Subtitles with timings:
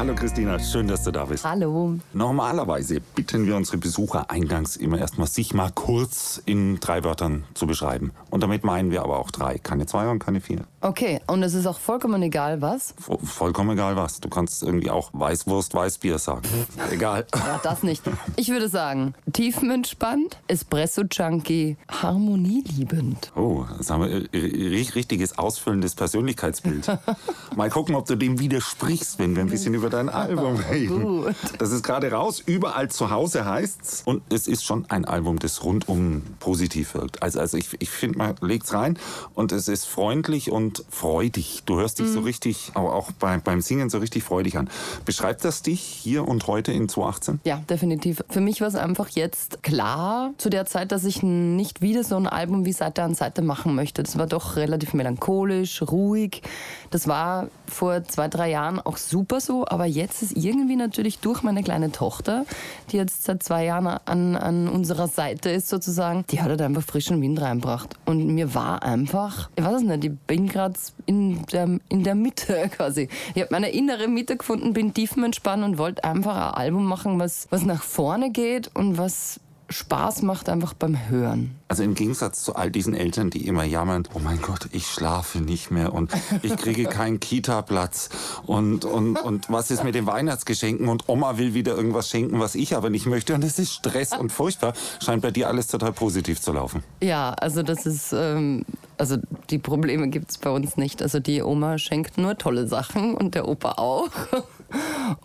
[0.00, 1.44] Hallo Christina, schön, dass du da bist.
[1.44, 1.96] Hallo.
[2.14, 7.66] Normalerweise bitten wir unsere Besucher eingangs immer erstmal, sich mal kurz in drei Wörtern zu
[7.66, 8.10] beschreiben.
[8.30, 10.64] Und damit meinen wir aber auch drei, keine zwei und keine vier.
[10.80, 12.94] Okay, und es ist auch vollkommen egal, was?
[13.06, 14.20] Vo- Vollkommen egal was.
[14.20, 16.48] Du kannst irgendwie auch Weißwurst, Weißbier sagen.
[16.90, 17.26] egal.
[17.36, 18.02] Ja, das nicht.
[18.36, 23.32] Ich würde sagen, tiefenentspannt, Espresso-Junkie, harmonieliebend.
[23.36, 26.86] Oh, das haben wir äh, ri- richtiges ausfüllendes Persönlichkeitsbild.
[27.54, 30.60] Mal gucken, ob du dem widersprichst, wenn wir ein bisschen über dein Album.
[30.88, 31.34] Gut.
[31.58, 32.42] Das ist gerade raus.
[32.44, 34.02] Überall zu Hause heißt's.
[34.04, 37.22] Und es ist schon ein Album, das rundum positiv wirkt.
[37.22, 38.98] Also, also ich, ich finde, man legt's rein
[39.34, 41.62] und es ist freundlich und freudig.
[41.66, 44.68] Du hörst dich so richtig, auch, auch bei, beim Singen so richtig freudig an.
[45.04, 47.40] Beschreibt das dich hier und heute in 2018?
[47.44, 48.22] Ja, definitiv.
[48.28, 52.16] Für mich war es einfach jetzt klar zu der Zeit, dass ich nicht wieder so
[52.16, 54.02] ein Album wie Seite an Seite machen möchte.
[54.02, 56.42] Das war doch relativ melancholisch, ruhig.
[56.90, 61.42] Das war vor zwei, drei Jahren auch super so, aber jetzt ist irgendwie natürlich durch
[61.42, 62.44] meine kleine Tochter,
[62.90, 66.82] die jetzt seit zwei Jahren an, an unserer Seite ist sozusagen, die hat halt einfach
[66.82, 67.96] frischen Wind reinbracht.
[68.04, 70.74] Und mir war einfach, ich weiß es nicht, ich bin gerade
[71.06, 73.08] in der, in der Mitte quasi.
[73.34, 77.46] Ich habe meine innere Mitte gefunden, bin tiefenentspannt und wollte einfach ein Album machen, was,
[77.50, 79.40] was nach vorne geht und was
[79.70, 81.54] Spaß macht einfach beim Hören.
[81.68, 85.40] Also im Gegensatz zu all diesen Eltern, die immer jammern, oh mein Gott, ich schlafe
[85.40, 86.10] nicht mehr und
[86.42, 88.08] ich kriege keinen Kita-Platz
[88.44, 92.56] und, und, und was ist mit den Weihnachtsgeschenken und Oma will wieder irgendwas schenken, was
[92.56, 95.92] ich aber nicht möchte und es ist Stress und furchtbar, scheint bei dir alles total
[95.92, 96.82] positiv zu laufen.
[97.00, 98.64] Ja, also das ist, ähm,
[98.98, 99.16] also
[99.50, 101.02] die Probleme gibt es bei uns nicht.
[101.02, 104.10] Also die Oma schenkt nur tolle Sachen und der Opa auch.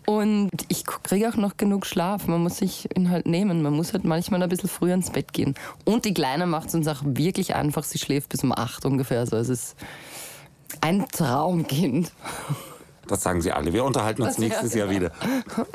[0.06, 0.50] Und
[1.06, 2.26] kriege auch noch genug Schlaf.
[2.26, 3.62] Man muss sich ihn halt nehmen.
[3.62, 5.54] Man muss halt manchmal ein bisschen früher ins Bett gehen.
[5.84, 7.84] Und die Kleine macht es uns auch wirklich einfach.
[7.84, 9.20] Sie schläft bis um acht ungefähr.
[9.20, 9.76] Also es ist
[10.80, 12.12] ein Traumkind.
[13.08, 13.72] Das sagen sie alle.
[13.72, 15.12] Wir unterhalten uns Das- ja, nächstes Jahr wieder.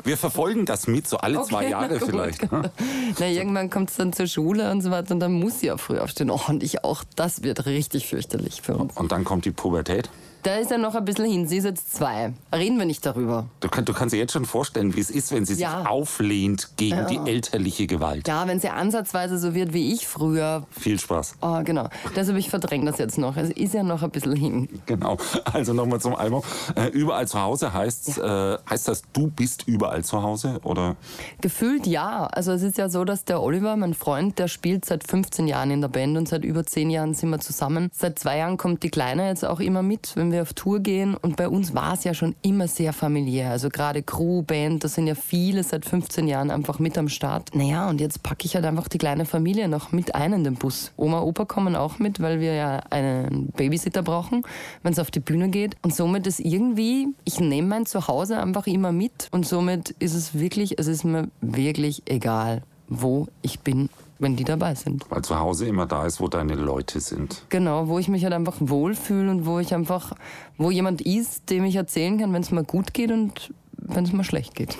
[0.04, 2.52] Wir verfolgen das mit, so alle zwei Okay, Jahre na vielleicht.
[2.52, 2.70] ne?
[3.18, 5.78] Na, irgendwann kommt es dann zur Schule und so weiter und dann muss sie ja
[5.78, 6.30] früh aufstehen.
[6.30, 7.04] Oh, und ich auch.
[7.16, 8.94] Das wird richtig fürchterlich für uns.
[8.98, 10.10] Und dann kommt die Pubertät.
[10.42, 11.46] Da ist ja noch ein bisschen hin.
[11.46, 12.32] Sie ist jetzt zwei.
[12.52, 13.46] Reden wir nicht darüber.
[13.60, 15.84] Du, kann, du kannst dir jetzt schon vorstellen, wie es ist, wenn sie sich Ja.
[15.86, 18.26] auflehnt gegen die elterliche Gewalt.
[18.26, 20.66] Ja, wenn sie ansatzweise so wird wie ich früher.
[20.72, 21.36] Viel Spaß.
[21.42, 21.88] Oh, genau.
[22.16, 23.36] Deshalb ich verdränge das jetzt noch.
[23.36, 24.68] Es ist ja noch ein bisschen hin.
[24.86, 25.16] Genau.
[25.44, 26.42] Also nochmal zum Album.
[26.74, 30.58] Äh, überall zu Hause heißt, äh, heißt das, du bist überall zu Hause?
[30.64, 30.96] Oder?
[31.40, 32.26] Gefühlt ja.
[32.26, 35.70] Also es ist ja so, dass der Oliver, mein Freund, der spielt seit 15 Jahren
[35.70, 37.90] in der Band und seit über 10 Jahren sind wir zusammen.
[37.94, 41.14] Seit zwei Jahren kommt die Kleine jetzt auch immer mit, wenn wir auf Tour gehen.
[41.14, 43.50] Und bei uns war es ja schon immer sehr familiär.
[43.50, 47.54] Also gerade Crew, Band, da sind ja viele seit 15 Jahren einfach mit am Start.
[47.54, 50.54] Naja, und jetzt packe ich halt einfach die kleine Familie noch mit ein in den
[50.54, 50.92] Bus.
[50.96, 54.42] Oma, Opa kommen auch mit, weil wir ja einen Babysitter brauchen,
[54.82, 55.76] wenn es auf die Bühne geht.
[55.82, 59.28] Und somit ist irgendwie, ich nehme mein Zuhause einfach immer mit.
[59.30, 63.88] Und somit ist es wirklich, es ist mir wirklich egal, wo ich bin,
[64.22, 65.04] wenn die dabei sind.
[65.10, 67.42] Weil zu Hause immer da ist, wo deine Leute sind.
[67.48, 70.12] Genau, wo ich mich halt einfach wohlfühle und wo ich einfach,
[70.56, 74.12] wo jemand ist, dem ich erzählen kann, wenn es mir gut geht und wenn es
[74.12, 74.78] mir schlecht geht.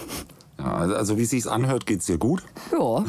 [0.63, 2.43] Ja, also, also wie sich's anhört, geht's dir gut.
[2.73, 3.05] Ja.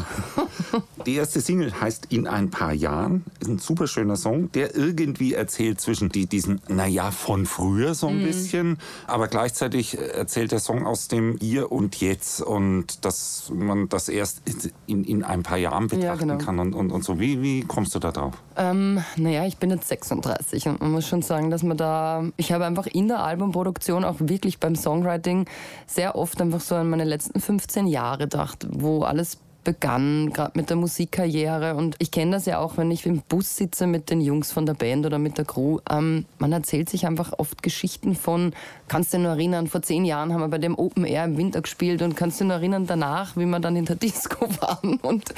[1.05, 3.23] Die erste Single heißt In ein paar Jahren.
[3.39, 8.07] Ist ein super schöner Song, der irgendwie erzählt zwischen die, diesen, naja, von früher so
[8.07, 8.23] ein Mhm.
[8.23, 14.07] bisschen, aber gleichzeitig erzählt der Song aus dem Ihr und Jetzt und dass man das
[14.09, 14.41] erst
[14.87, 16.37] in, in ein paar Jahren betrachten genau.
[16.43, 17.19] kann und, und, und so.
[17.19, 18.33] Wie, wie kommst du da drauf?
[18.55, 22.51] Ähm, naja, ich bin jetzt 36 und man muss schon sagen, dass man da, ich
[22.51, 25.45] habe einfach in der Albumproduktion, auch wirklich beim Songwriting,
[25.87, 30.69] sehr oft einfach so an meine letzten 15 Jahre gedacht, wo alles begann, gerade mit
[30.69, 31.75] der Musikkarriere.
[31.75, 34.65] Und ich kenne das ja auch, wenn ich im Bus sitze mit den Jungs von
[34.65, 35.79] der Band oder mit der Crew.
[35.89, 38.53] Ähm, man erzählt sich einfach oft Geschichten von,
[38.87, 41.61] kannst du nur erinnern, vor zehn Jahren haben wir bei dem Open Air im Winter
[41.61, 45.33] gespielt und kannst du nur erinnern danach, wie wir dann in der Disco waren und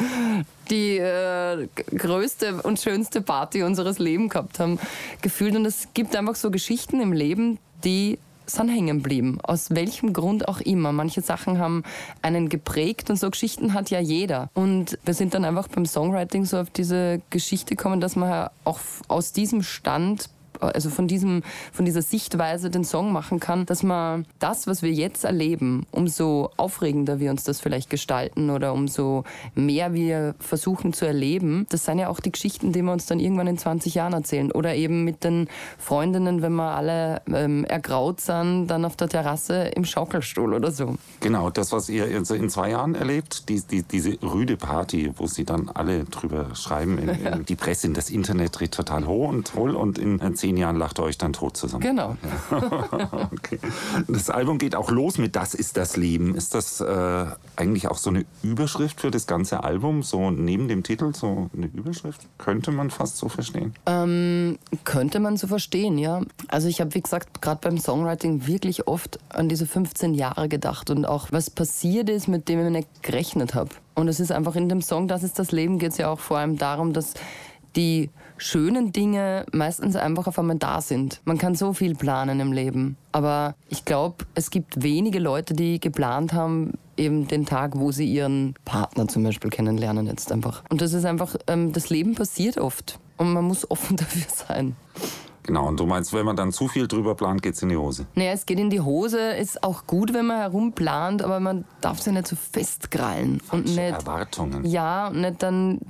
[0.70, 4.80] die äh, größte und schönste Party unseres Lebens gehabt haben,
[5.22, 5.56] gefühlt.
[5.56, 9.39] Und es gibt einfach so Geschichten im Leben, die sind hängen geblieben.
[9.44, 10.92] Aus welchem Grund auch immer.
[10.92, 11.83] Manche Sachen haben
[12.21, 14.50] einen geprägt und so Geschichten hat ja jeder.
[14.53, 18.80] Und wir sind dann einfach beim Songwriting so auf diese Geschichte gekommen, dass man auch
[19.07, 20.30] aus diesem Stand
[20.60, 24.92] also von, diesem, von dieser Sichtweise den Song machen kann, dass man das, was wir
[24.92, 29.24] jetzt erleben, umso aufregender wir uns das vielleicht gestalten oder umso
[29.54, 33.19] mehr wir versuchen zu erleben, das sind ja auch die Geschichten, die wir uns dann
[33.19, 34.52] irgendwann in 20 Jahren erzählen.
[34.52, 35.48] Oder eben mit den
[35.78, 40.96] Freundinnen, wenn wir alle ähm, ergraut sind, dann auf der Terrasse im Schaukelstuhl oder so.
[41.19, 45.46] Genau, das, was ihr in zwei Jahren erlebt, die, die, diese rüde Party, wo sie
[45.46, 49.48] dann alle drüber schreiben, in, in die Presse, in das Internet dreht total hoch und
[49.48, 51.81] toll und in zehn Jahren lacht ihr euch dann tot zusammen.
[51.81, 52.18] Genau.
[53.31, 53.57] okay.
[54.07, 56.36] Das Album geht auch los mit Das ist das Leben.
[56.36, 57.25] Ist das äh,
[57.56, 60.03] eigentlich auch so eine Überschrift für das ganze Album?
[60.03, 62.27] So neben dem Titel so eine Überschrift?
[62.38, 63.74] Könnte man fast so verstehen.
[63.88, 66.21] Ähm, könnte man so verstehen, ja.
[66.48, 70.91] Also ich habe, wie gesagt, gerade beim Songwriting wirklich oft an diese 15 Jahre gedacht
[70.91, 73.71] und auch was passiert ist, mit dem ich nicht gerechnet habe.
[73.95, 76.19] Und es ist einfach in dem Song Das ist das Leben geht es ja auch
[76.19, 77.15] vor allem darum, dass
[77.75, 81.22] die schönen Dinge meistens einfach auf einmal da sind.
[81.26, 82.98] Man kann so viel planen im Leben.
[83.12, 88.06] Aber ich glaube, es gibt wenige Leute, die geplant haben, eben den Tag, wo sie
[88.06, 90.64] ihren Partner zum Beispiel kennenlernen jetzt einfach.
[90.70, 93.00] Und das ist einfach, ähm, das Leben passiert oft.
[93.18, 94.76] Und man muss offen dafür sein.
[95.45, 97.77] Genau, und du meinst, wenn man dann zu viel drüber plant, geht es in die
[97.77, 98.07] Hose?
[98.15, 102.01] Naja, es geht in die Hose, ist auch gut, wenn man herumplant, aber man darf
[102.01, 103.42] sich nicht so festkrallen.
[103.51, 104.65] und nicht, Erwartungen.
[104.65, 105.81] Ja, und nicht dann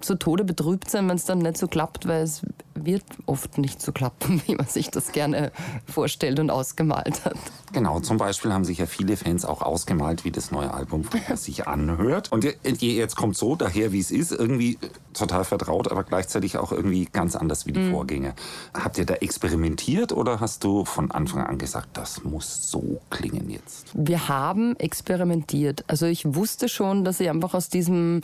[0.00, 2.42] zu Tode betrübt sein, wenn es dann nicht so klappt, weil es
[2.74, 5.52] wird oft nicht so klappen, wie man sich das gerne
[5.86, 7.36] vorstellt und ausgemalt hat.
[7.72, 11.04] Genau, zum Beispiel haben sich ja viele Fans auch ausgemalt, wie das neue Album
[11.34, 12.30] sich anhört.
[12.32, 14.78] Und jetzt kommt so daher, wie es ist, irgendwie
[15.12, 17.90] total vertraut, aber gleichzeitig auch irgendwie ganz anders wie die mhm.
[17.92, 18.34] Vorgänger.
[18.72, 23.50] Habt ihr da experimentiert oder hast du von Anfang an gesagt, das muss so klingen
[23.50, 23.90] jetzt?
[23.94, 25.84] Wir haben experimentiert.
[25.86, 28.22] Also ich wusste schon, dass ich einfach aus diesem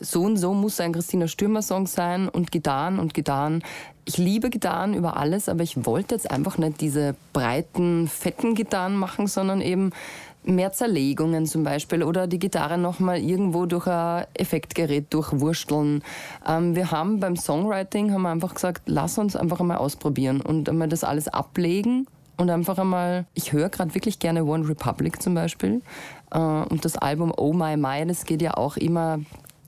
[0.00, 3.62] so und so muss ein Christina Stürmer-Song sein und Gitarren und Gitarren.
[4.04, 8.96] Ich liebe Gitarren über alles, aber ich wollte jetzt einfach nicht diese breiten, fetten Gitarren
[8.96, 9.90] machen, sondern eben
[10.44, 16.02] mehr Zerlegungen zum Beispiel oder die Gitarre nochmal irgendwo durch ein Effektgerät durchwursteln.
[16.46, 20.68] Ähm, wir haben beim Songwriting haben wir einfach gesagt, lass uns einfach einmal ausprobieren und
[20.68, 22.06] einmal das alles ablegen
[22.36, 25.82] und einfach einmal, ich höre gerade wirklich gerne One Republic zum Beispiel
[26.30, 29.18] äh, und das Album Oh My My, das geht ja auch immer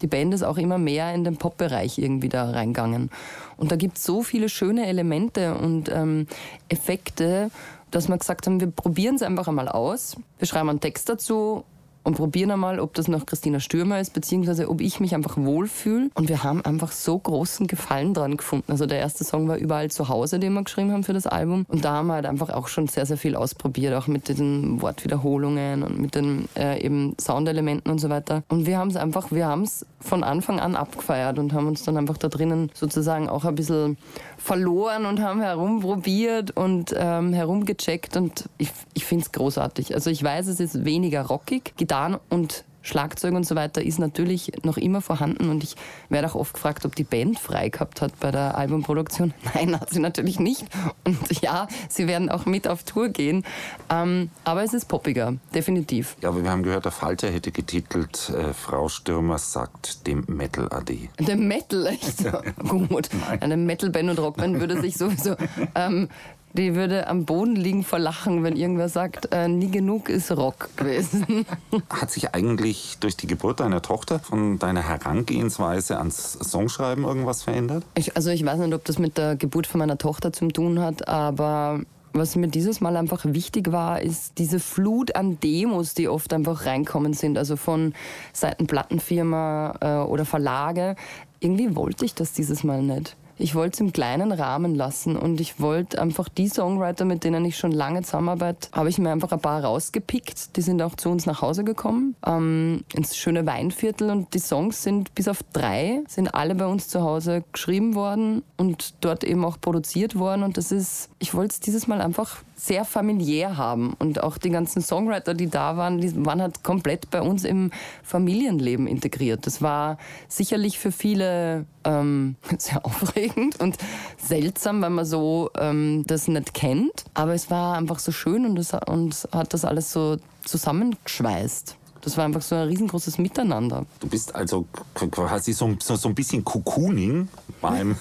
[0.03, 3.11] die Band ist auch immer mehr in den Pop-Bereich irgendwie da reingegangen.
[3.57, 6.27] Und da gibt es so viele schöne Elemente und ähm,
[6.69, 7.51] Effekte,
[7.91, 10.17] dass wir gesagt haben, wir probieren es einfach einmal aus.
[10.39, 11.65] Wir schreiben einen Text dazu
[12.05, 16.11] und probieren einmal, ob das noch Christina Stürmer ist, beziehungsweise ob ich mich einfach wohlfühle.
[16.15, 18.71] Und wir haben einfach so großen Gefallen dran gefunden.
[18.71, 21.67] Also der erste Song war überall zu Hause, den wir geschrieben haben für das Album.
[21.69, 24.81] Und da haben wir halt einfach auch schon sehr, sehr viel ausprobiert, auch mit den
[24.81, 28.43] Wortwiederholungen und mit den äh, eben Soundelementen und so weiter.
[28.49, 31.83] Und wir haben es einfach, wir haben es von Anfang an abgefeiert und haben uns
[31.83, 33.99] dann einfach da drinnen sozusagen auch ein bisschen
[34.37, 39.95] verloren und haben herumprobiert und ähm, herumgecheckt und ich, ich finde es großartig.
[39.95, 41.75] Also ich weiß, es ist weniger rockig.
[41.99, 45.75] Gitarren und Schlagzeug und so weiter ist natürlich noch immer vorhanden und ich
[46.09, 49.35] werde auch oft gefragt, ob die Band frei gehabt hat bei der Albumproduktion.
[49.55, 50.65] Nein, hat sie natürlich nicht.
[51.05, 53.45] Und ja, sie werden auch mit auf Tour gehen.
[53.91, 56.17] Ähm, aber es ist poppiger, definitiv.
[56.23, 60.73] Ja, aber wir haben gehört, der Falter hätte getitelt, äh, Frau Stürmer sagt dem Metal
[60.73, 61.11] AD.
[61.19, 62.25] Dem Metal, echt?
[62.69, 63.11] Gut.
[63.29, 63.43] Nein.
[63.43, 65.35] Eine Metal-Band und Rockband würde sich sowieso
[65.75, 66.09] ähm,
[66.53, 70.71] die würde am Boden liegen vor Lachen, wenn irgendwer sagt, äh, nie genug ist Rock
[70.77, 71.47] gewesen.
[71.91, 77.85] Hat sich eigentlich durch die Geburt deiner Tochter von deiner Herangehensweise ans Songschreiben irgendwas verändert?
[77.95, 80.81] Ich, also ich weiß nicht, ob das mit der Geburt von meiner Tochter zu tun
[80.81, 81.81] hat, aber
[82.13, 86.65] was mir dieses Mal einfach wichtig war, ist diese Flut an Demos, die oft einfach
[86.65, 87.93] reinkommen sind, also von
[88.33, 90.97] Seiten Plattenfirma äh, oder Verlage.
[91.41, 95.41] Irgendwie wollte ich das dieses Mal nicht ich wollte es im kleinen Rahmen lassen und
[95.41, 99.33] ich wollte einfach die Songwriter, mit denen ich schon lange zusammenarbeite, habe ich mir einfach
[99.33, 100.57] ein paar rausgepickt.
[100.57, 104.83] Die sind auch zu uns nach Hause gekommen, ähm, ins schöne Weinviertel und die Songs
[104.83, 109.45] sind bis auf drei, sind alle bei uns zu Hause geschrieben worden und dort eben
[109.45, 113.95] auch produziert worden und das ist, ich wollte es dieses Mal einfach sehr familiär haben.
[114.01, 117.71] Und auch die ganzen Songwriter, die da waren, die waren halt komplett bei uns im
[118.03, 119.47] Familienleben integriert.
[119.47, 123.77] Das war sicherlich für viele ähm, sehr aufregend und
[124.17, 127.05] seltsam, weil man so ähm, das nicht kennt.
[127.15, 131.77] Aber es war einfach so schön und, es, und hat das alles so zusammengeschweißt.
[132.01, 133.85] Das war einfach so ein riesengroßes Miteinander.
[134.01, 137.29] Du bist also quasi so, so, so ein bisschen Cocooning
[137.61, 137.97] beim,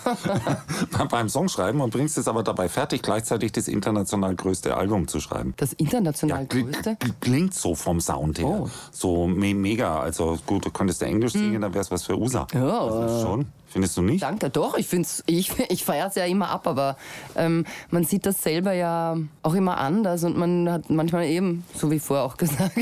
[1.09, 5.53] beim Songschreiben und bringst es aber dabei fertig, gleichzeitig das international größte Album zu schreiben.
[5.57, 6.97] Das international ja, größte?
[7.21, 8.45] Klingt so vom Sound her.
[8.47, 8.69] Oh.
[8.91, 9.99] So me mega.
[9.99, 11.61] Also gut, du könntest ja Englisch singen, hm.
[11.61, 12.47] dann wäre es was für USA.
[12.53, 12.79] Ja.
[12.79, 13.45] Also schon.
[13.77, 14.23] Findest du nicht?
[14.23, 14.75] Danke, doch.
[14.75, 14.91] Ich,
[15.27, 16.97] ich, ich feiere es ja immer ab, aber
[17.35, 21.91] ähm, man sieht das selber ja auch immer anders und man hat manchmal eben, so
[21.91, 22.75] wie vorher auch gesagt,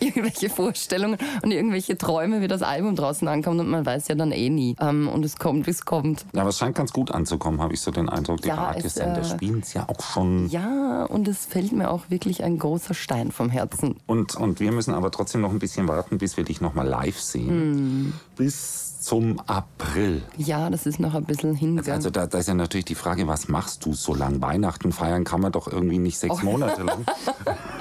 [0.00, 4.32] irgendwelche Vorstellungen und irgendwelche Träume, wie das Album draußen ankommt und man weiß ja dann
[4.32, 4.74] eh nie.
[4.80, 6.26] Ähm, und es kommt, wie es kommt.
[6.34, 8.42] Ja, aber es scheint ganz gut anzukommen, habe ich so den Eindruck.
[8.42, 10.48] Die ja, Radiosender äh, spielen es ja auch schon.
[10.48, 13.94] Ja, und es fällt mir auch wirklich ein großer Stein vom Herzen.
[14.06, 17.20] Und, und wir müssen aber trotzdem noch ein bisschen warten, bis wir dich nochmal live
[17.20, 17.48] sehen.
[17.48, 18.12] Hm.
[18.34, 21.80] Bis zum April Ja, das ist noch ein bisschen hin.
[21.82, 21.92] gell?
[21.94, 24.40] Also da, da ist ja natürlich die Frage, was machst du so lang?
[24.40, 26.44] Weihnachten feiern kann man doch irgendwie nicht sechs Oh.
[26.44, 27.04] Monate lang.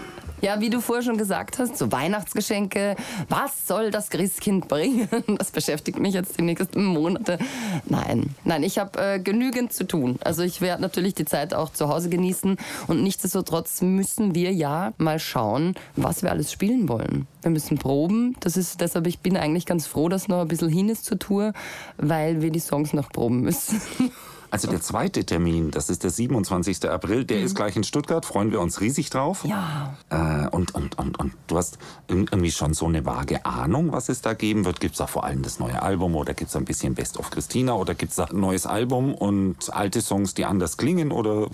[0.42, 2.96] Ja, wie du vorher schon gesagt hast, so Weihnachtsgeschenke,
[3.30, 5.08] was soll das Christkind bringen?
[5.38, 7.38] Das beschäftigt mich jetzt die nächsten Monate.
[7.86, 10.18] Nein, nein, ich habe äh, genügend zu tun.
[10.24, 12.58] Also ich werde natürlich die Zeit auch zu Hause genießen
[12.88, 17.28] und nichtsdestotrotz müssen wir ja mal schauen, was wir alles spielen wollen.
[17.44, 18.36] Wir müssen proben.
[18.40, 21.20] Das ist deshalb, ich bin eigentlich ganz froh, dass noch ein bisschen hin ist zur
[21.20, 21.54] Tour,
[21.98, 23.82] weil wir die Songs noch proben müssen.
[24.52, 26.90] Also der zweite Termin, das ist der 27.
[26.90, 29.44] April, der ist gleich in Stuttgart, freuen wir uns riesig drauf.
[29.46, 29.50] Mhm.
[29.50, 29.96] Ja.
[30.10, 31.78] Äh, und, und, und, und du hast
[32.10, 34.80] irg- irgendwie schon so eine vage Ahnung, was es da geben wird.
[34.82, 37.30] Gibt es da vor allem das neue Album oder gibt es ein bisschen Best of
[37.32, 41.48] Christina oder gibt es da ein neues Album und alte Songs, die anders klingen oder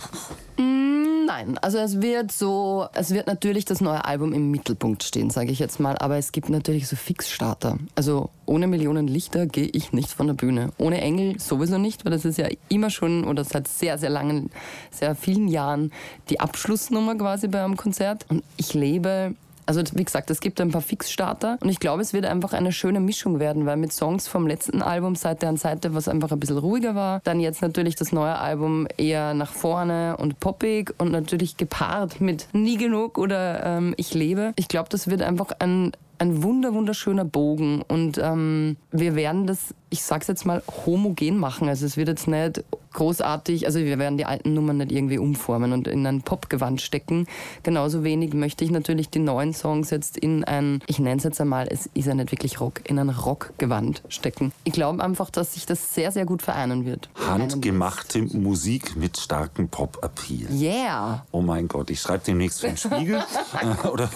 [1.28, 5.52] Nein, also es wird so, es wird natürlich das neue Album im Mittelpunkt stehen, sage
[5.52, 7.78] ich jetzt mal, aber es gibt natürlich so Fixstarter.
[7.96, 10.70] Also ohne Millionen Lichter gehe ich nicht von der Bühne.
[10.78, 14.52] Ohne Engel sowieso nicht, weil das ist ja immer schon oder seit sehr, sehr langen,
[14.90, 15.92] sehr vielen Jahren
[16.30, 18.26] die Abschlussnummer quasi bei einem Konzert.
[18.30, 19.36] Und ich lebe
[19.68, 22.72] also wie gesagt, es gibt ein paar Fixstarter und ich glaube, es wird einfach eine
[22.72, 26.40] schöne Mischung werden, weil mit Songs vom letzten Album Seite an Seite, was einfach ein
[26.40, 31.12] bisschen ruhiger war, dann jetzt natürlich das neue Album eher nach vorne und poppig und
[31.12, 34.54] natürlich gepaart mit Nie genug oder ähm, Ich lebe.
[34.56, 39.74] Ich glaube, das wird einfach ein ein wunder wunderschöner Bogen und ähm, wir werden das,
[39.90, 41.68] ich sag's jetzt mal, homogen machen.
[41.68, 45.72] Also es wird jetzt nicht großartig, also wir werden die alten Nummern nicht irgendwie umformen
[45.72, 47.28] und in ein Popgewand stecken.
[47.62, 51.40] Genauso wenig möchte ich natürlich die neuen Songs jetzt in ein, ich nenne es jetzt
[51.40, 54.52] einmal, es ist ja nicht wirklich Rock, in ein Rockgewand stecken.
[54.64, 57.10] Ich glaube einfach, dass sich das sehr, sehr gut vereinen wird.
[57.28, 60.52] handgemachte Musik mit starkem Pop-Appeal.
[60.52, 61.26] Yeah!
[61.32, 63.24] Oh mein Gott, ich schreibe demnächst für den Spiegel.
[63.62, 64.10] äh, oder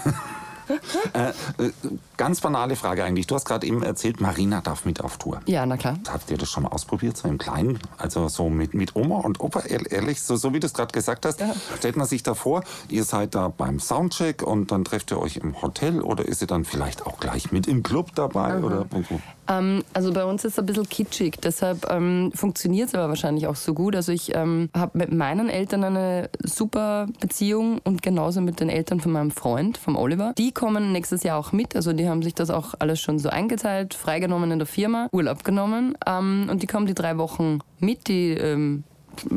[1.14, 1.30] äh,
[1.64, 1.72] äh,
[2.18, 3.28] ganz banale Frage eigentlich.
[3.28, 5.42] Du hast gerade eben erzählt, Marina darf mit auf Tour.
[5.46, 5.98] Ja, na klar.
[6.10, 7.80] Habt ihr das schon mal ausprobiert, so im Kleinen?
[7.98, 10.92] Also so mit, mit Oma und Opa, ehr- ehrlich, so, so wie du es gerade
[10.92, 11.42] gesagt hast,
[11.78, 15.38] stellt man sich da vor, ihr seid da beim Soundcheck und dann trefft ihr euch
[15.38, 18.60] im Hotel oder ist ihr dann vielleicht auch gleich mit im Club dabei?
[18.60, 19.20] Oder wo-
[19.52, 23.48] Ähm, also bei uns ist es ein bisschen kitschig, deshalb ähm, funktioniert es aber wahrscheinlich
[23.48, 23.96] auch so gut.
[23.96, 29.00] Also ich ähm, habe mit meinen Eltern eine super Beziehung und genauso mit den Eltern
[29.02, 30.34] von meinem Freund, vom Oliver.
[30.38, 33.30] Die kommen nächstes Jahr auch mit, also die haben sich das auch alles schon so
[33.30, 38.08] eingeteilt, freigenommen in der Firma, Urlaub genommen ähm, und die kommen die drei Wochen mit,
[38.08, 38.84] die ähm,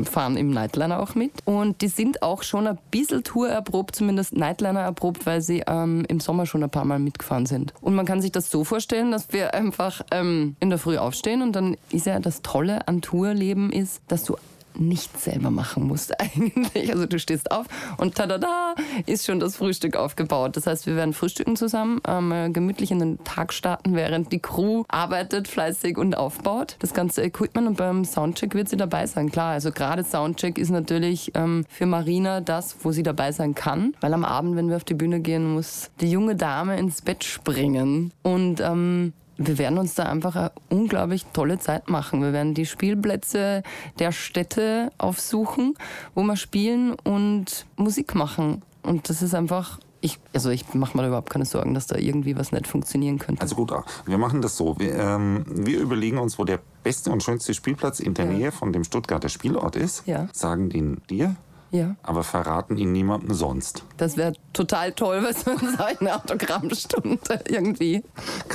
[0.03, 1.31] fahren im Nightliner auch mit.
[1.45, 6.05] Und die sind auch schon ein bisschen Tour erprobt, zumindest Nightliner erprobt, weil sie ähm,
[6.07, 7.73] im Sommer schon ein paar Mal mitgefahren sind.
[7.81, 11.41] Und man kann sich das so vorstellen, dass wir einfach ähm, in der Früh aufstehen
[11.41, 14.35] und dann ist ja das Tolle an Tourleben ist, dass du
[14.77, 16.91] nichts selber machen musst eigentlich.
[16.91, 17.67] Also du stehst auf
[17.97, 20.57] und tada ist schon das Frühstück aufgebaut.
[20.57, 24.39] Das heißt, wir werden frühstücken zusammen, ähm, äh, gemütlich in den Tag starten, während die
[24.39, 26.77] Crew arbeitet fleißig und aufbaut.
[26.79, 29.31] Das ganze Equipment und beim Soundcheck wird sie dabei sein.
[29.31, 33.95] Klar, also gerade Soundcheck ist natürlich ähm, für Marina das, wo sie dabei sein kann.
[34.01, 37.23] Weil am Abend, wenn wir auf die Bühne gehen, muss die junge Dame ins Bett
[37.23, 38.11] springen.
[38.23, 42.21] Und ähm, wir werden uns da einfach eine unglaublich tolle Zeit machen.
[42.21, 43.63] Wir werden die Spielplätze
[43.99, 45.75] der Städte aufsuchen,
[46.13, 48.61] wo wir spielen und Musik machen.
[48.83, 51.97] Und das ist einfach, ich, also ich mache mir da überhaupt keine Sorgen, dass da
[51.97, 53.41] irgendwie was nicht funktionieren könnte.
[53.41, 53.73] Also gut,
[54.05, 54.77] wir machen das so.
[54.79, 58.71] Wir, ähm, wir überlegen uns, wo der beste und schönste Spielplatz in der Nähe von
[58.71, 60.27] dem Stuttgarter Spielort ist, Ja.
[60.31, 61.35] sagen den dir,
[61.71, 63.83] ja, aber verraten ihn niemandem sonst.
[63.97, 68.03] das wäre total toll, weil sonst habe ich eine Autogrammstunde irgendwie.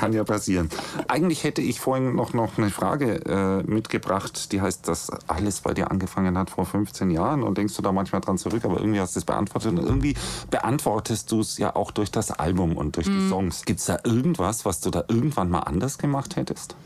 [0.00, 0.70] Kann ja passieren.
[1.08, 5.74] Eigentlich hätte ich vorhin noch, noch eine Frage äh, mitgebracht, die heißt, dass alles bei
[5.74, 8.98] dir angefangen hat vor 15 Jahren und denkst du da manchmal dran zurück, aber irgendwie
[8.98, 10.14] hast du es beantwortet und irgendwie
[10.50, 13.66] beantwortest du es ja auch durch das Album und durch die Songs.
[13.66, 16.76] Gibt es da irgendwas, was du da irgendwann mal anders gemacht hättest?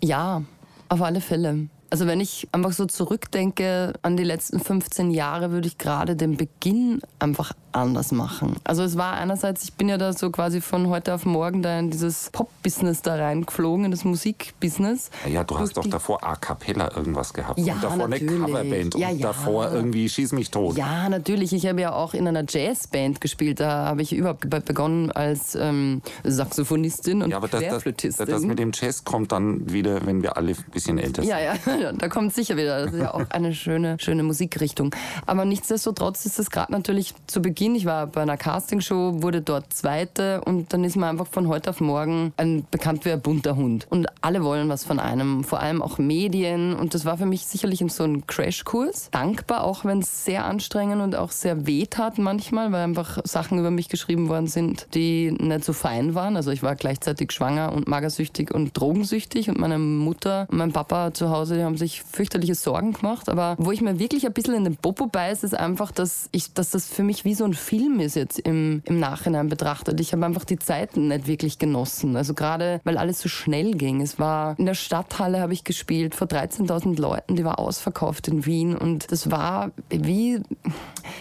[0.00, 0.42] Ja,
[0.88, 1.68] auf alle Fälle.
[1.90, 6.36] Also wenn ich einfach so zurückdenke an die letzten 15 Jahre, würde ich gerade den
[6.36, 8.54] Beginn einfach anders machen.
[8.64, 11.76] Also es war einerseits, ich bin ja da so quasi von heute auf morgen da
[11.78, 15.10] in dieses Pop-Business da reingeflogen, in das Musikbusiness.
[15.28, 18.34] Ja, du hast doch davor A Cappella irgendwas gehabt Ja, und davor natürlich.
[18.34, 19.26] eine Coverband Ja, und ja.
[19.28, 20.76] davor irgendwie Schieß mich tot.
[20.76, 21.52] Ja, natürlich.
[21.52, 23.58] Ich habe ja auch in einer Jazzband gespielt.
[23.60, 28.42] Da habe ich überhaupt be- begonnen als ähm, Saxophonistin und Ja, aber das, das, das
[28.42, 31.30] mit dem Jazz kommt dann wieder, wenn wir alle ein bisschen älter sind.
[31.30, 32.84] Ja, ja, wieder, da kommt sicher wieder.
[32.84, 34.94] Das ist ja auch eine schöne, schöne Musikrichtung.
[35.26, 39.72] Aber nichtsdestotrotz ist es gerade natürlich zu Beginn, ich war bei einer Castingshow, wurde dort
[39.72, 43.56] Zweite und dann ist man einfach von heute auf morgen ein bekannt wie ein bunter
[43.56, 43.86] Hund.
[43.90, 46.74] Und alle wollen was von einem, vor allem auch Medien.
[46.74, 49.10] Und das war für mich sicherlich so ein Crashkurs.
[49.10, 53.58] Dankbar, auch wenn es sehr anstrengend und auch sehr weh tat manchmal, weil einfach Sachen
[53.58, 56.36] über mich geschrieben worden sind, die nicht so fein waren.
[56.36, 61.12] Also ich war gleichzeitig schwanger und magersüchtig und drogensüchtig und meine Mutter und mein Papa
[61.12, 63.28] zu Hause, haben sich fürchterliche Sorgen gemacht.
[63.28, 66.52] Aber wo ich mir wirklich ein bisschen in den Popo beiß, ist einfach, dass, ich,
[66.52, 70.00] dass das für mich wie so ein Film ist jetzt im, im Nachhinein betrachtet.
[70.00, 72.16] Ich habe einfach die Zeiten nicht wirklich genossen.
[72.16, 74.00] Also gerade, weil alles so schnell ging.
[74.00, 78.46] Es war in der Stadthalle habe ich gespielt vor 13.000 Leuten, die war ausverkauft in
[78.46, 80.40] Wien und das war wie,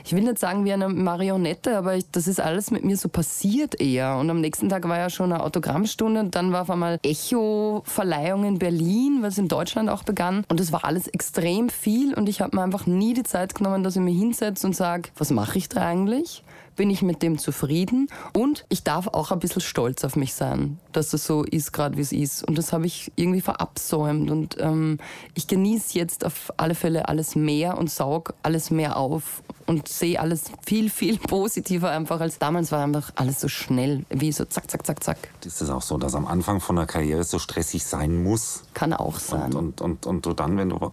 [0.06, 3.10] ich will nicht sagen wie eine Marionette, aber ich, das ist alles mit mir so
[3.10, 4.18] passiert eher.
[4.18, 8.46] Und am nächsten Tag war ja schon eine Autogrammstunde und dann war auf einmal Echo-Verleihung
[8.46, 10.33] in Berlin, was in Deutschland auch begann.
[10.48, 13.84] Und es war alles extrem viel und ich habe mir einfach nie die Zeit genommen,
[13.84, 16.44] dass ich mich hinsetze und sage, was mache ich da eigentlich?
[16.76, 20.80] Bin ich mit dem zufrieden und ich darf auch ein bisschen stolz auf mich sein,
[20.92, 22.48] dass es so ist, gerade wie es ist.
[22.48, 24.98] Und das habe ich irgendwie verabsäumt und ähm,
[25.34, 30.20] ich genieße jetzt auf alle Fälle alles mehr und saug alles mehr auf und sehe
[30.20, 34.70] alles viel, viel positiver einfach als damals war einfach alles so schnell, wie so zack,
[34.70, 35.18] zack, zack, zack.
[35.46, 38.64] Ist es auch so, dass am Anfang von der Karriere so stressig sein muss?
[38.74, 39.54] Kann auch sein.
[39.54, 40.92] Und, und, und, und du dann, wenn du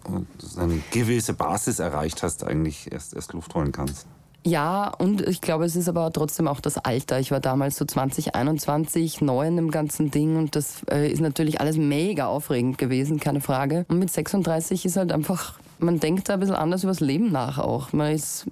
[0.57, 4.07] eine gewisse Basis erreicht hast, eigentlich erst, erst Luft holen kannst?
[4.43, 7.19] Ja, und ich glaube, es ist aber trotzdem auch das Alter.
[7.19, 11.21] Ich war damals so 20, 21, neu in dem ganzen Ding und das äh, ist
[11.21, 13.85] natürlich alles mega aufregend gewesen, keine Frage.
[13.87, 17.31] Und mit 36 ist halt einfach, man denkt da ein bisschen anders über das Leben
[17.31, 17.93] nach auch.
[17.93, 18.47] Man ist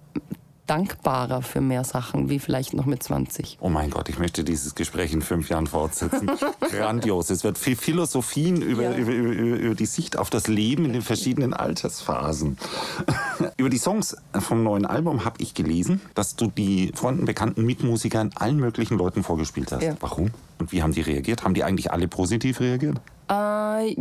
[0.70, 3.58] dankbarer für mehr Sachen, wie vielleicht noch mit 20.
[3.60, 6.30] Oh mein Gott, ich möchte dieses Gespräch in fünf Jahren fortsetzen.
[6.72, 7.30] Grandios.
[7.30, 8.96] Es wird viel Philosophien über, ja.
[8.96, 12.58] über, über, über, die Sicht auf das Leben in den verschiedenen Altersphasen.
[13.58, 18.32] über die Songs vom neuen Album habe ich gelesen, dass du die Freunden, bekannten Mitmusikern
[18.36, 19.82] allen möglichen Leuten vorgespielt hast.
[19.82, 19.96] Ja.
[20.00, 20.30] Warum?
[20.60, 21.44] Und wie haben die reagiert?
[21.44, 22.98] Haben die eigentlich alle positiv reagiert?
[23.30, 23.94] Äh,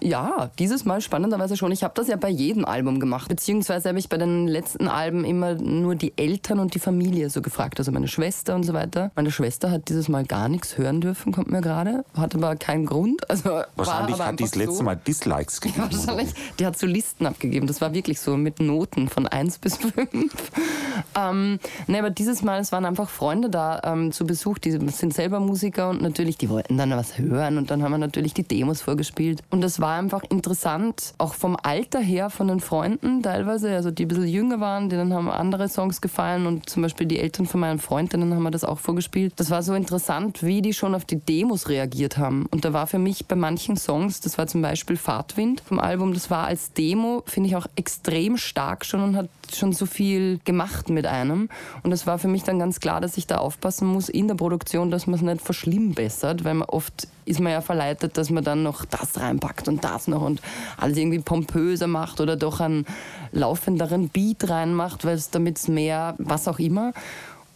[0.00, 1.72] ja, dieses Mal spannenderweise schon.
[1.72, 3.28] Ich habe das ja bei jedem Album gemacht.
[3.28, 7.42] Beziehungsweise habe ich bei den letzten Alben immer nur die Eltern und die Familie so
[7.42, 7.78] gefragt.
[7.78, 9.10] Also meine Schwester und so weiter.
[9.14, 12.04] Meine Schwester hat dieses Mal gar nichts hören dürfen, kommt mir gerade.
[12.16, 13.28] Hat aber keinen Grund.
[13.30, 14.82] Also wahrscheinlich hat die das letzte so.
[14.82, 15.88] Mal Dislikes gegeben.
[15.90, 16.34] Ja, wahrscheinlich.
[16.58, 17.66] Die hat so Listen abgegeben.
[17.66, 20.30] Das war wirklich so mit Noten von 1 bis 5.
[21.18, 24.58] ähm, ne, aber dieses Mal, es waren einfach Freunde da ähm, zu Besuch.
[24.58, 27.58] Die sind selber Musiker und natürlich, die wollten dann was hören.
[27.58, 29.42] Und dann haben wir natürlich die Demos vorgespielt.
[29.50, 34.04] Und das war einfach interessant, auch vom Alter her von den Freunden teilweise, also die
[34.04, 37.60] ein bisschen jünger waren, denen haben andere Songs gefallen und zum Beispiel die Eltern von
[37.60, 39.32] meinen Freundinnen haben wir das auch vorgespielt.
[39.36, 42.46] Das war so interessant, wie die schon auf die Demos reagiert haben.
[42.50, 46.14] Und da war für mich bei manchen Songs, das war zum Beispiel Fahrtwind vom Album,
[46.14, 50.40] das war als Demo, finde ich auch extrem stark schon und hat schon so viel
[50.44, 51.48] gemacht mit einem.
[51.82, 54.34] Und es war für mich dann ganz klar, dass ich da aufpassen muss in der
[54.34, 58.44] Produktion, dass man es nicht verschlimmbessert, weil man oft ist man ja verleitet, dass man
[58.44, 60.42] dann noch das reinpackt und das noch und
[60.76, 62.84] alles irgendwie pompöser macht oder doch einen
[63.32, 66.92] laufenderen Beat reinmacht, weil es damit mehr, was auch immer.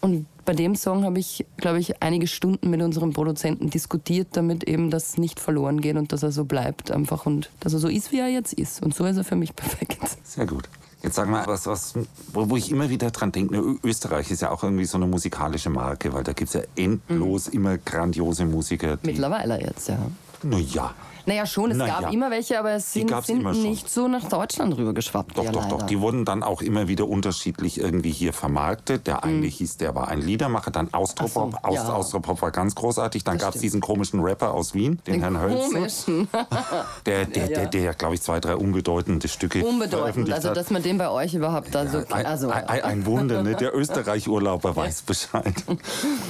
[0.00, 4.64] Und bei dem Song habe ich, glaube ich, einige Stunden mit unserem Produzenten diskutiert, damit
[4.64, 7.88] eben das nicht verloren geht und dass er so bleibt einfach und dass er so
[7.88, 8.82] ist, wie er jetzt ist.
[8.82, 9.98] Und so ist er für mich perfekt.
[10.22, 10.68] Sehr gut.
[11.02, 11.94] Jetzt sag mal, was, was,
[12.32, 16.12] wo, ich immer wieder dran denke, Österreich ist ja auch irgendwie so eine musikalische Marke,
[16.12, 17.52] weil da gibt es ja endlos mhm.
[17.52, 18.98] immer grandiose Musiker.
[19.02, 19.98] Mittlerweile jetzt, ja.
[20.42, 20.94] Na ja.
[21.28, 24.74] Naja, schon, es Na gab immer welche, aber es sind, sind nicht so nach Deutschland
[24.78, 25.36] rübergeschwappt.
[25.36, 25.76] Doch, ja, doch, leider.
[25.76, 25.86] doch.
[25.86, 29.06] Die wurden dann auch immer wieder unterschiedlich irgendwie hier vermarktet.
[29.06, 29.50] Der eine mhm.
[29.50, 31.58] hieß, der war ein Liedermacher, dann Austropop.
[31.62, 31.88] So, ja.
[31.90, 33.24] Austropop war ganz großartig.
[33.24, 35.54] Dann gab es diesen komischen Rapper aus Wien, den, den Herrn.
[35.54, 36.28] Komischen.
[37.06, 40.82] der, der, ja, der, der, glaube ich, zwei, drei unbedeutende Stücke Unbedeutend, also dass man
[40.82, 41.98] den bei euch überhaupt da so...
[42.08, 42.48] Also.
[42.48, 43.54] Ein, ein, ein Wunder, ne?
[43.54, 45.54] Der Österreich-Urlauber weiß Bescheid.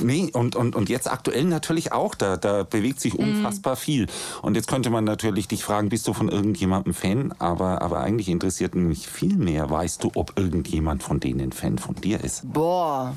[0.03, 2.17] nee, und, und, und jetzt aktuell natürlich auch.
[2.17, 3.37] Da, da bewegt sich mhm.
[3.37, 3.79] unfassbar mhm.
[3.79, 4.07] viel.
[4.43, 7.35] Und jetzt könnte man natürlich dich fragen, bist du von irgendjemandem Fan?
[7.39, 11.95] Aber, aber eigentlich interessiert mich viel mehr, weißt du, ob irgendjemand von denen Fan von
[11.95, 12.53] dir ist?
[12.53, 13.15] Boah,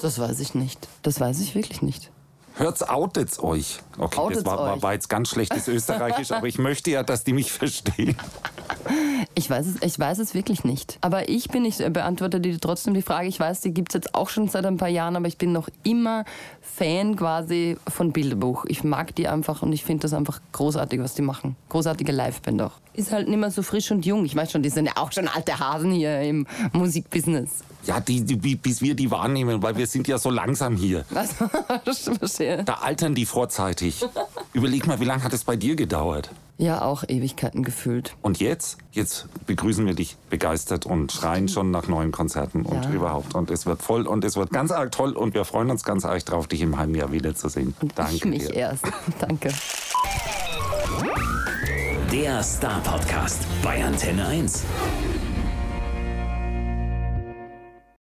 [0.00, 0.88] das weiß ich nicht.
[1.02, 2.10] Das weiß ich wirklich nicht.
[2.56, 3.80] Hört's, outet's euch.
[3.98, 7.24] Okay, outet's das war, war, war, jetzt ganz schlechtes Österreichisch, aber ich möchte ja, dass
[7.24, 8.16] die mich verstehen.
[9.34, 10.98] Ich weiß es, ich weiß es wirklich nicht.
[11.00, 13.28] Aber ich bin, ich beantworte dir trotzdem die Frage.
[13.28, 15.52] Ich weiß, die gibt es jetzt auch schon seit ein paar Jahren, aber ich bin
[15.52, 16.24] noch immer
[16.60, 18.64] Fan quasi von Bilderbuch.
[18.68, 21.56] Ich mag die einfach und ich finde das einfach großartig, was die machen.
[21.68, 22.72] Großartige Liveband auch.
[22.94, 24.24] Ist halt nicht mehr so frisch und jung.
[24.24, 27.64] Ich weiß schon, die sind ja auch schon alte Hasen hier im Musikbusiness.
[27.84, 31.04] Ja, die, die, bis wir die wahrnehmen, weil wir sind ja so langsam hier.
[32.58, 32.64] Was?
[32.64, 34.04] da altern die vorzeitig.
[34.52, 36.30] Überleg mal, wie lange hat es bei dir gedauert?
[36.58, 38.14] Ja, auch Ewigkeiten gefühlt.
[38.22, 38.76] Und jetzt?
[38.92, 42.90] Jetzt begrüßen wir dich begeistert und schreien schon nach neuen Konzerten und Ja.
[42.90, 43.34] überhaupt.
[43.34, 46.04] Und es wird voll und es wird ganz arg toll und wir freuen uns ganz
[46.04, 47.74] arg drauf, dich im Heimjahr wiederzusehen.
[47.80, 48.54] Und Danke ich mich dir.
[48.54, 48.84] erst.
[49.18, 49.48] Danke.
[52.12, 54.62] Der Star Podcast bei Antenne 1.